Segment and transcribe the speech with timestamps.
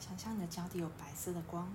[0.00, 1.70] 想象你的脚底有白色的光，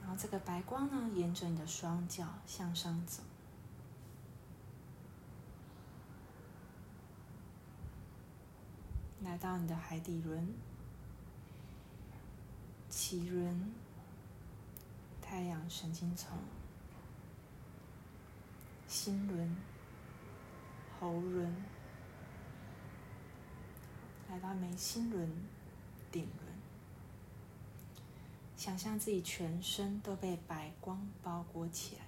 [0.00, 3.22] 然后这个白光呢，沿着你的双脚向上走，
[9.22, 10.54] 来到你的海底轮、
[12.88, 13.74] 脐轮、
[15.20, 16.38] 太阳神经丛、
[18.86, 19.56] 心轮、
[20.98, 21.54] 喉轮。
[24.30, 25.28] 来到眉心轮、
[26.12, 26.54] 顶轮，
[28.56, 32.02] 想象自己全身都被白光包裹起来。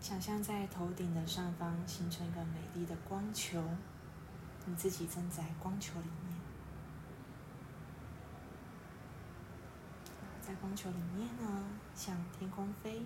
[0.00, 3.62] 想象在头顶的上方形成一个美丽的光球，
[4.64, 6.38] 你自己正在光球里面。
[10.40, 13.02] 在光球里面呢，向天空飞。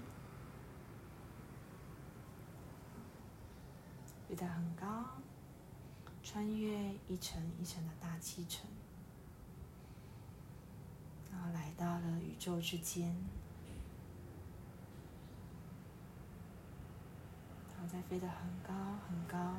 [4.31, 5.05] 飞得很高，
[6.23, 8.65] 穿越一层一层的大气层，
[11.33, 13.09] 然后来到了宇宙之间，
[17.75, 18.73] 然后再飞得很高
[19.09, 19.57] 很高，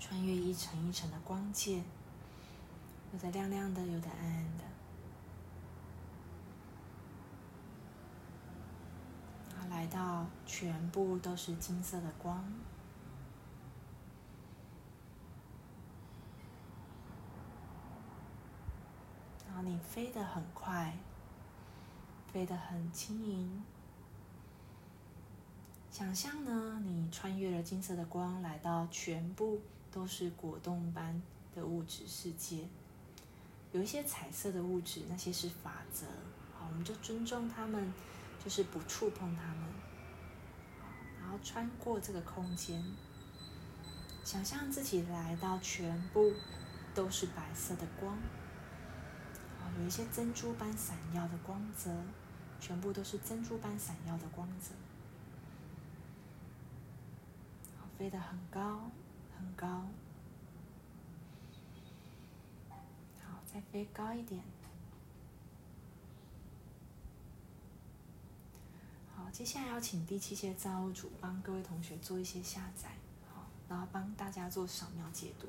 [0.00, 1.82] 穿越一层一层的光界，
[3.12, 4.64] 有的亮亮的，有的暗暗的，
[9.54, 12.42] 然后来到全部都是金色的光。
[19.66, 20.96] 你飞得很快，
[22.32, 23.64] 飞得很轻盈。
[25.90, 31.20] 想象呢，你穿越了金色的光，来到全部都是果冻般
[31.52, 32.68] 的物质世界。
[33.72, 36.06] 有一些彩色的物质，那些是法则，
[36.56, 37.92] 好，我们就尊重他们，
[38.44, 39.64] 就是不触碰他们。
[41.20, 42.80] 然后穿过这个空间，
[44.22, 46.32] 想象自己来到全部
[46.94, 48.16] 都是白色的光。
[49.78, 51.90] 有一些珍珠般闪耀的光泽，
[52.58, 54.70] 全部都是珍珠般闪耀的光泽。
[57.78, 58.90] 好，飞得很高，
[59.38, 59.86] 很高。
[63.20, 64.42] 好，再飞高一点。
[69.14, 72.92] 好，接下来要请第七届造物主帮各位同学做一些下载，
[73.34, 75.48] 好，然后帮大家做扫描解读。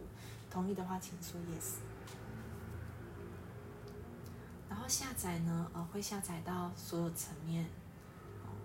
[0.52, 1.76] 同意的话，请说 yes。
[4.70, 7.66] 然后下载呢，呃，会下载到所有层面，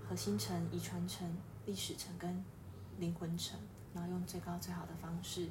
[0.09, 2.45] 核心层、遗传层、历史层跟
[2.99, 3.59] 灵魂层，
[3.95, 5.49] 然后用最高最好的方式，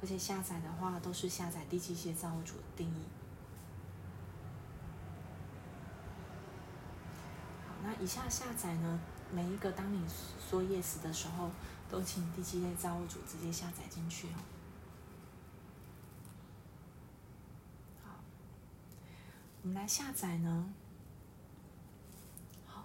[0.00, 3.04] 而且下载的话都是下载第七些造物主的定义。
[7.68, 10.02] 好，那以下下载呢，每一个当你
[10.50, 11.50] 说 yes 的时候，
[11.90, 14.51] 都请第七类造物主直接下载进去哦。
[19.62, 20.74] 我们来下载呢。
[22.66, 22.84] 好，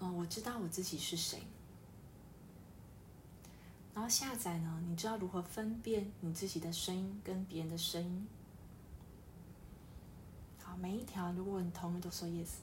[0.00, 1.42] 嗯，我知道我自己是谁。
[3.94, 8.26] 然后下载呢，你知道如何分辨你自己的声音跟别人的声音？
[10.62, 12.56] 好，每一条如果你同意都说 yes。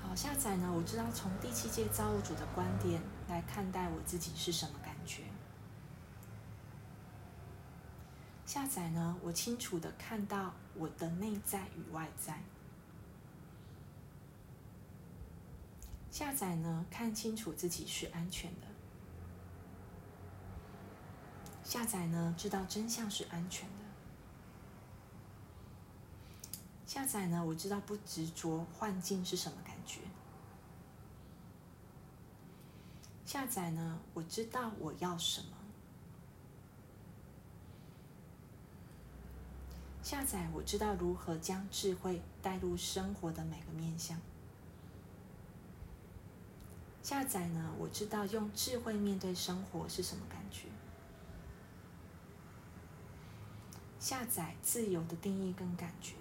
[0.00, 5.24] 好，下载呢，我知道从第七届造物主的观点来看待我自己是什么感觉。
[8.54, 12.40] 下载呢，我清楚的看到我的内在与外在。
[16.08, 18.68] 下载呢，看清楚自己是安全的。
[21.64, 23.84] 下载呢，知道真相是安全的。
[26.86, 30.02] 下载呢，我知道不执着幻境是什么感觉。
[33.26, 35.63] 下载呢，我知道我要什么。
[40.04, 44.20] 下载，我知道如何将智慧带入生活的每个面向。
[47.02, 50.66] 下载呢，我知道用智慧面对生活是什么感觉。
[53.98, 56.12] 下载自由的定义跟感觉。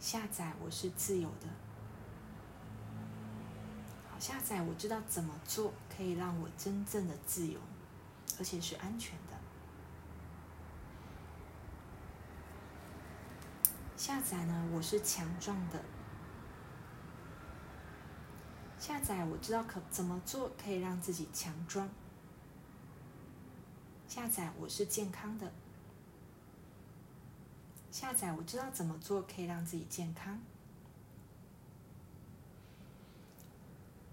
[0.00, 1.46] 下载，我是自由的。
[4.10, 7.60] 好，下载，我知道怎么做可以让我真正的自由，
[8.40, 9.39] 而且是安全的。
[14.00, 15.78] 下载呢，我是强壮的。
[18.78, 21.86] 下载，我知道可怎么做可以让自己强壮。
[24.08, 25.52] 下载，我是健康的。
[27.90, 30.40] 下载，我知道怎么做可以让自己健康。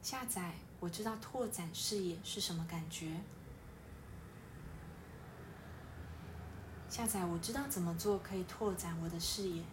[0.02, 3.22] 下载，我知道拓展视野是什么感觉。
[6.90, 9.64] 下载，我知道怎么做可以拓展我的视野。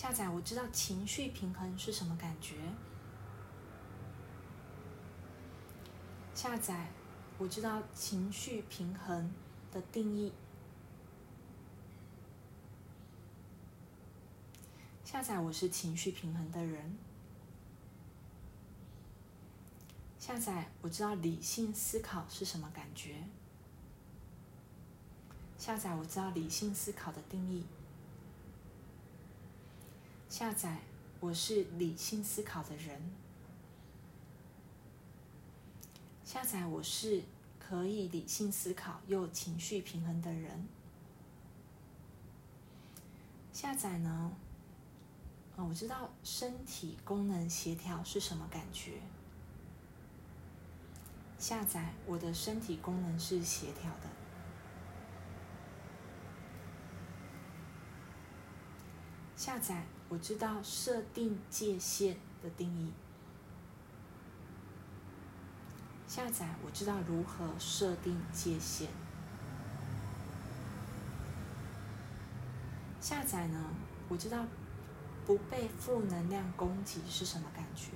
[0.00, 2.54] 下载，我知道情绪平衡是什么感觉。
[6.34, 6.88] 下载，
[7.36, 9.30] 我知道情绪平衡
[9.70, 10.32] 的定义。
[15.04, 16.96] 下载，我是情绪平衡的人。
[20.18, 23.16] 下载，我知道理性思考是什么感觉。
[25.58, 27.66] 下载，我知道理性思考的定义。
[30.40, 30.78] 下载，
[31.20, 32.98] 我是理性思考的人。
[36.24, 37.22] 下载，我是
[37.58, 40.66] 可以理性思考又情绪平衡的人。
[43.52, 44.32] 下载呢？
[45.58, 48.92] 啊，我知道身体功能协调是什么感觉。
[51.36, 54.08] 下载，我的身体功能是协调的。
[59.36, 62.92] 下载，我知道设定界限的定义。
[66.06, 68.90] 下载，我知道如何设定界限。
[73.00, 73.64] 下载呢？
[74.08, 74.44] 我知道
[75.24, 77.92] 不被负能量攻击是什么感觉。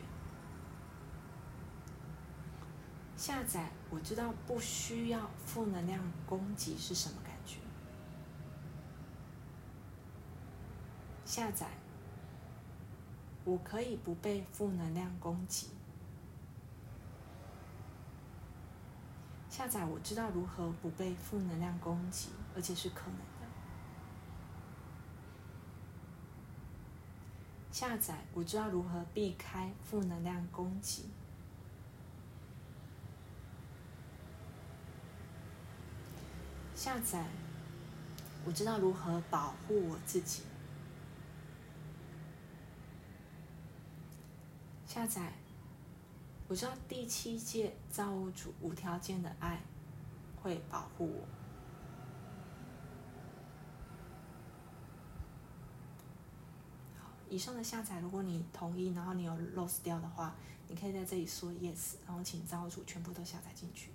[3.17, 7.57] 下载，我知道不需要负能量攻击是什么感觉。
[11.25, 11.67] 下载，
[13.45, 15.69] 我可以不被负能量攻击。
[19.51, 23.47] 下载，我知道如何不被负能量攻击，而且是可能的。
[27.71, 31.05] 下载，我知道如何避开负能量攻击。
[36.75, 37.27] 下载，
[38.45, 40.43] 我知道如何保护我自己。
[44.95, 45.33] 下载，
[46.47, 49.61] 我知道第七届造物主无条件的爱
[50.41, 51.27] 会保护我。
[57.29, 60.37] 以上的下载，如果你同意，然后你有 lost 掉的话，
[60.69, 63.91] 你可以在这里说 yes，然后请造物主全部都下载进去。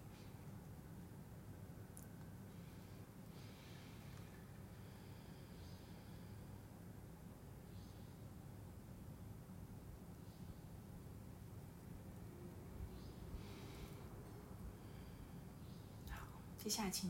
[16.62, 17.10] 接下来，请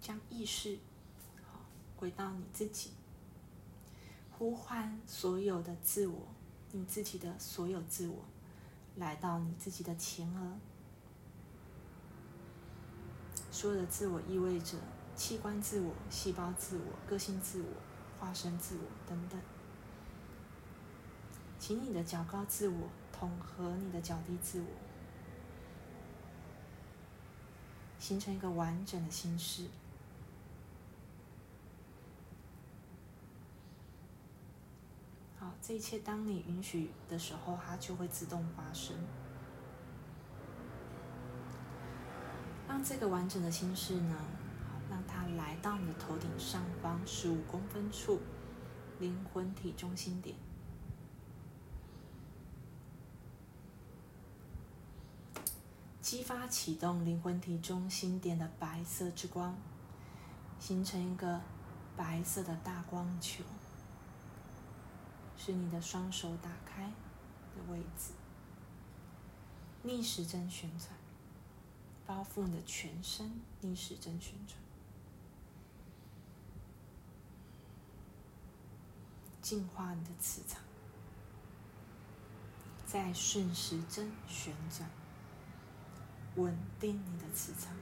[0.00, 0.78] 将意识
[1.42, 1.58] 好
[1.96, 2.92] 回到你自己，
[4.30, 6.28] 呼唤所有的自我，
[6.70, 8.24] 你自己的所有自我，
[8.94, 10.56] 来到你自己的前额。
[13.50, 14.78] 所有的自我意味着
[15.16, 17.68] 器官自我、细胞自我、个性自我、
[18.20, 19.40] 化身自我等等。
[21.58, 24.66] 请你的较高自我统合你的较低自我。
[28.04, 29.64] 形成一个完整的心事。
[35.38, 38.94] 好，这一切当你允许的时候，它就会自动发生。
[42.68, 44.14] 让这个完整的心事呢，
[44.68, 48.20] 好，让它来到你的头顶上方十五公分处，
[49.00, 50.36] 灵魂体中心点。
[56.04, 59.56] 激发启动灵魂体中心点的白色之光，
[60.60, 61.40] 形成一个
[61.96, 63.42] 白色的大光球，
[65.38, 66.92] 是你的双手打开
[67.54, 68.12] 的位置，
[69.82, 70.90] 逆时针旋转，
[72.04, 74.58] 包覆你的全身，逆时针旋转，
[79.40, 80.60] 净化你的磁场，
[82.84, 84.86] 再顺时针旋转。
[86.36, 87.72] 稳定你的磁场，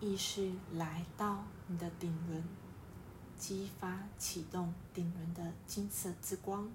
[0.00, 2.44] 意识来到你的顶轮，
[3.38, 6.68] 激发启动顶轮的金色之光。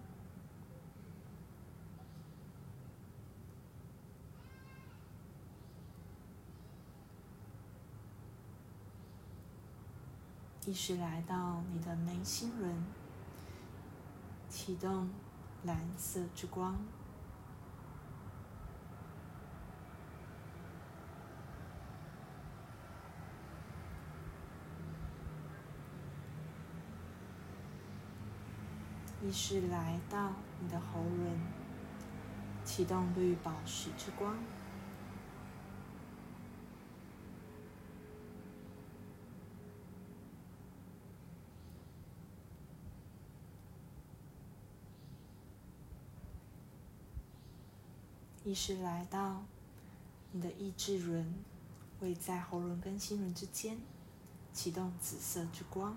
[10.70, 12.72] 意识来到你的眉心轮，
[14.48, 15.10] 启动
[15.64, 16.78] 蓝色之光。
[29.24, 31.36] 意识来到你的喉轮，
[32.64, 34.38] 启动绿宝石之光。
[48.46, 49.44] 意识来到
[50.32, 51.36] 你的意志轮，
[52.00, 53.78] 位在喉轮跟心轮之间，
[54.54, 55.96] 启动紫色之光。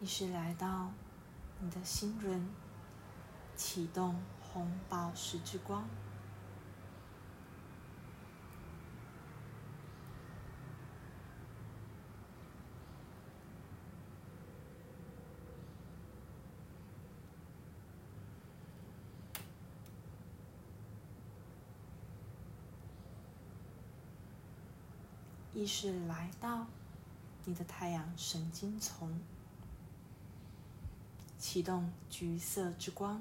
[0.00, 0.92] 意识来到
[1.60, 2.48] 你的心轮，
[3.56, 5.88] 启动红宝石之光。
[25.60, 26.66] 意识来到
[27.44, 29.20] 你的太阳神经丛。
[31.36, 33.20] 启动橘色之光，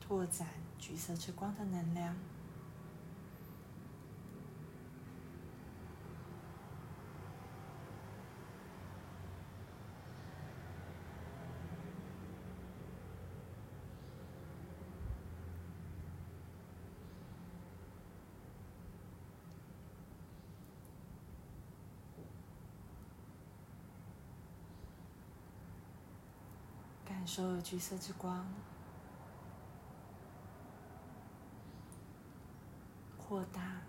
[0.00, 2.16] 拓展橘色之光的能量。
[27.24, 28.44] 感受橘色之光
[33.16, 33.80] 扩大，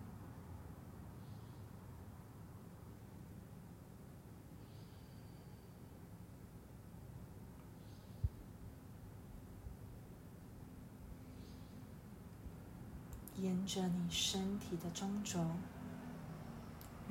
[13.36, 15.46] 沿着你身体的中轴，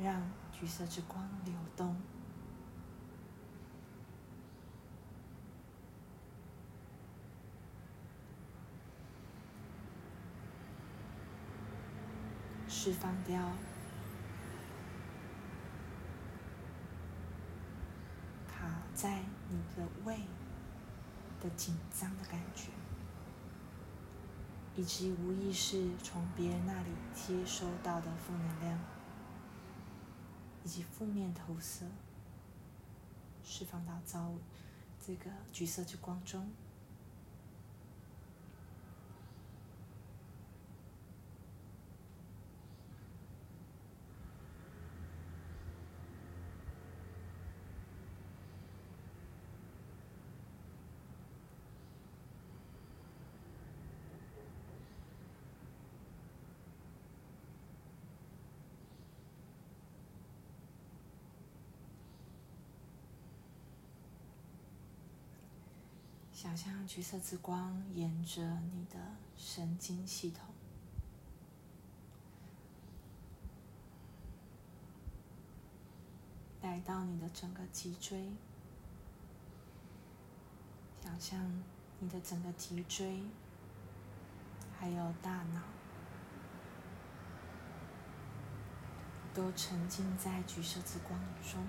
[0.02, 1.94] 让橘色之光流动。
[12.84, 13.40] 释放掉
[18.46, 20.18] 卡在你的胃
[21.40, 22.68] 的紧张的感觉，
[24.76, 28.78] 以及无意识从别人那里接收到的负能量，
[30.62, 31.86] 以及负面投射，
[33.42, 34.38] 释放到造物
[35.00, 36.46] 这个橘色之光中。
[66.44, 68.42] 想象橘色之光沿着
[68.74, 68.98] 你的
[69.34, 70.44] 神经系统，
[76.60, 78.30] 来到你的整个脊椎。
[81.02, 81.62] 想象
[81.98, 83.22] 你的整个脊椎，
[84.78, 85.62] 还有大脑，
[89.32, 91.66] 都沉浸在橘色之光中。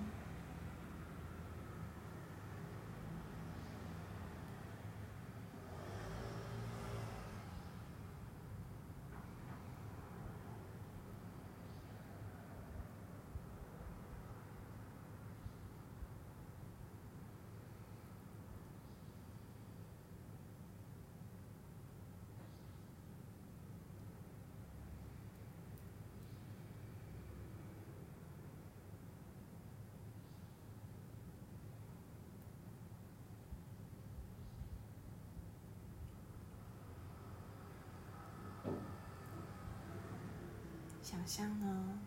[41.16, 41.98] 想象呢？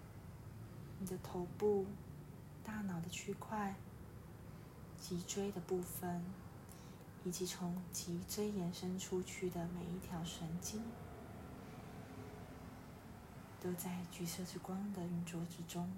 [1.01, 1.87] 你的头部
[2.63, 3.75] 大脑的区块
[5.01, 6.23] 脊椎的部分
[7.25, 10.83] 以及从脊椎延伸出去的每一条神经
[13.63, 15.91] 都在橘色之光的运作之中。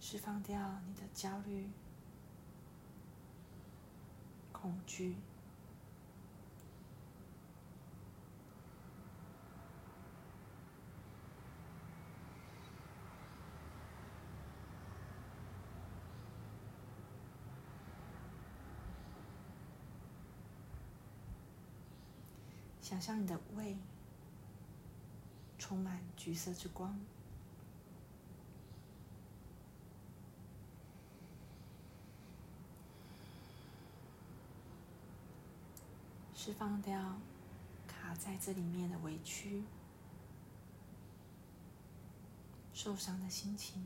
[0.00, 1.68] 释放掉你的焦虑
[4.64, 5.14] 恐惧。
[22.80, 23.76] 想象你的胃
[25.58, 26.98] 充满橘色之光，
[36.44, 37.16] 释放掉
[37.88, 39.64] 卡在这里面的委屈、
[42.74, 43.82] 受伤的心情，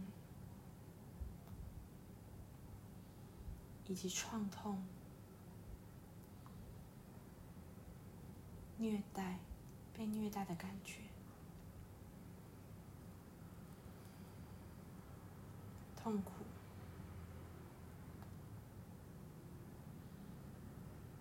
[3.86, 4.82] 以及创痛。
[8.76, 9.38] 虐待，
[9.94, 11.02] 被虐待的感觉，
[15.94, 16.32] 痛苦，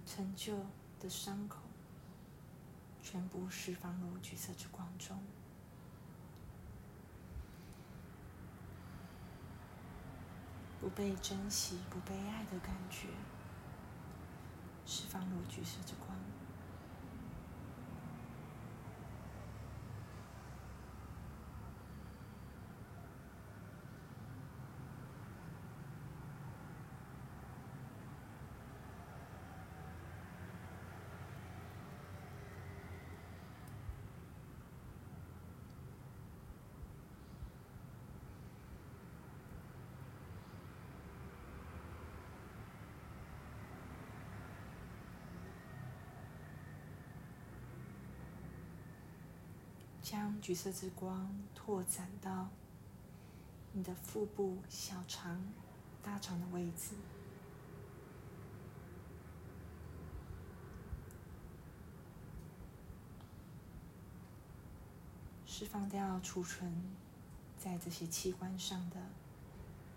[0.03, 0.65] 成就
[0.99, 1.59] 的伤口，
[3.01, 5.21] 全部释放入橘色之光中，
[10.79, 13.07] 不被珍惜、不被爱的感觉，
[14.85, 16.17] 释放入橘色之光。
[50.09, 52.47] 将橘色之光拓展到
[53.73, 55.43] 你的腹部、小肠、
[56.01, 56.95] 大肠的位置，
[65.45, 66.71] 释放掉储存
[67.59, 68.95] 在这些器官上的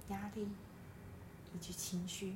[0.09, 0.49] 压力
[1.55, 2.35] 以及情绪。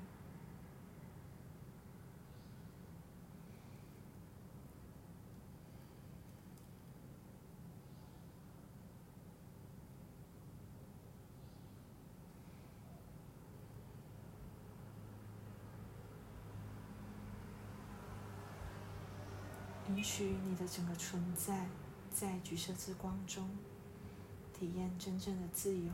[19.94, 21.68] 允许你的整个存在
[22.10, 23.48] 在橘色之光中
[24.52, 25.92] 体验真正的自由。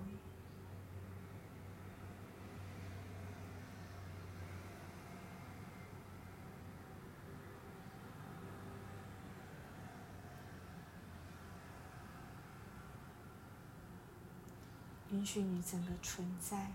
[15.10, 16.72] 允许你整个存在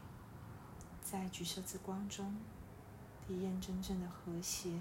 [1.02, 2.36] 在橘色之光中
[3.26, 4.80] 体验真正的和谐。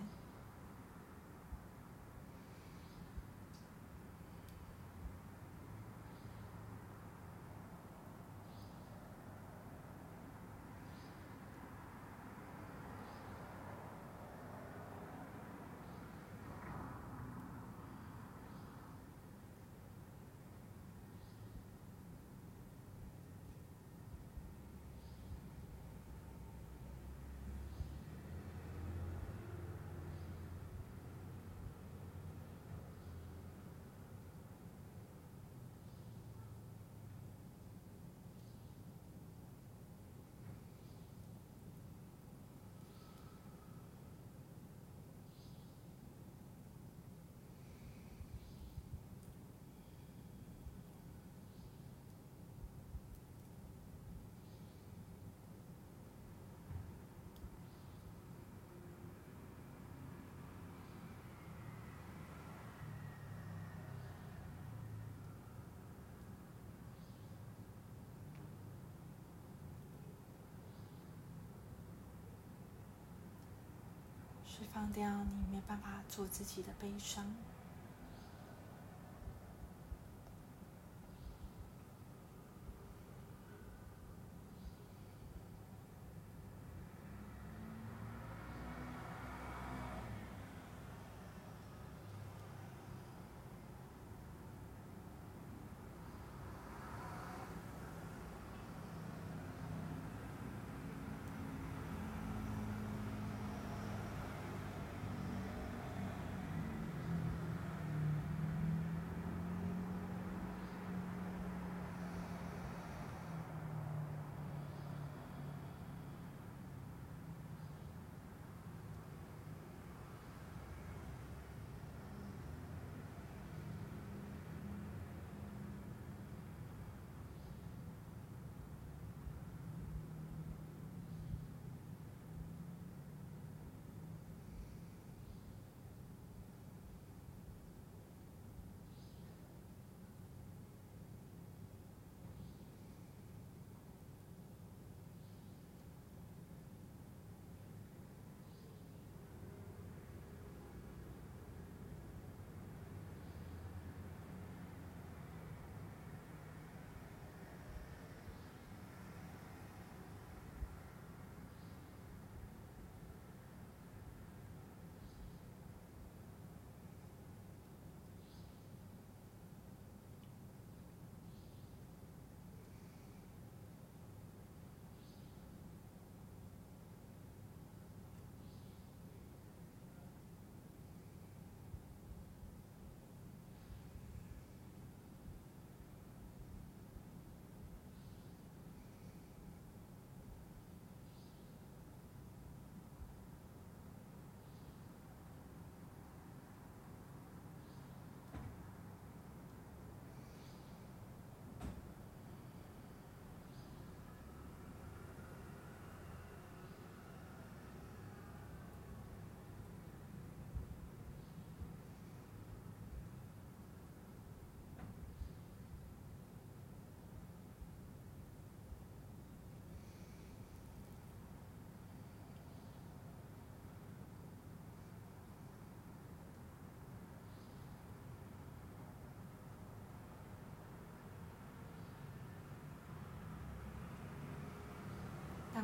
[74.56, 77.24] 释放掉你没办法做自己的悲伤。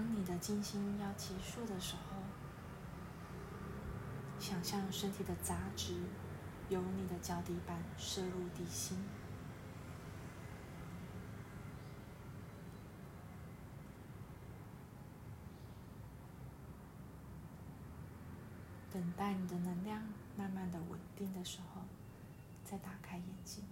[0.01, 2.17] 当你的静心要结束的时候，
[4.39, 5.93] 想象身体的杂质
[6.71, 8.97] 由你的脚底板射入地心。
[18.91, 20.03] 等待你的能量
[20.35, 21.83] 慢慢的稳定的时候，
[22.65, 23.63] 再打开眼睛